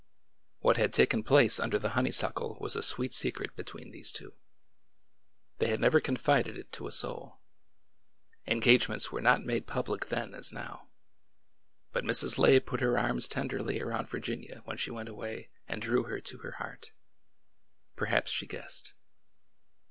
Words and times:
What 0.61 0.77
had 0.77 0.93
taken 0.93 1.21
place 1.21 1.59
under 1.59 1.77
the 1.77 1.89
honeysuckle 1.91 2.57
was 2.59 2.75
a 2.75 2.81
sweet 2.81 3.13
secret 3.13 3.55
between 3.55 3.91
these 3.91 4.11
two. 4.11 4.33
They 5.59 5.67
had 5.67 5.79
never 5.79 6.01
confided 6.01 6.57
it 6.57 6.71
to 6.71 6.87
a 6.87 6.91
soul. 6.91 7.39
Engagements 8.47 9.11
were 9.11 9.21
not 9.21 9.45
made 9.45 9.67
public 9.67 10.07
then 10.09 10.33
as 10.33 10.51
now. 10.51 10.89
But 11.91 12.03
Mrs. 12.03 12.39
Lay 12.39 12.59
put 12.59 12.81
her 12.81 12.97
arms 12.97 13.27
tenderly 13.27 13.79
around 13.79 14.09
Vir 14.09 14.21
ginia 14.21 14.65
when 14.65 14.77
she 14.77 14.89
went 14.89 15.07
away 15.07 15.51
and 15.67 15.83
drew 15.83 16.01
her 16.05 16.19
to 16.19 16.39
her 16.39 16.53
heart. 16.53 16.93
Perhaps 17.95 18.31
she 18.31 18.47
guessed. 18.47 18.95